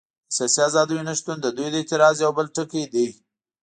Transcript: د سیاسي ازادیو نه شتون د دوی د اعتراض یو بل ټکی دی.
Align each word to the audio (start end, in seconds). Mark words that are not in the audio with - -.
د 0.29 0.31
سیاسي 0.35 0.59
ازادیو 0.69 1.05
نه 1.07 1.13
شتون 1.19 1.37
د 1.41 1.47
دوی 1.57 1.67
د 1.71 1.75
اعتراض 1.81 2.15
یو 2.25 2.31
بل 2.37 2.47
ټکی 2.55 2.83
دی. 2.93 3.07